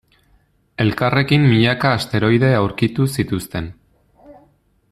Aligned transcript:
Elkarrekin 0.85 1.45
milaka 1.51 1.93
asteroide 1.99 2.51
aurkitu 2.63 3.07
zituzten. 3.17 3.73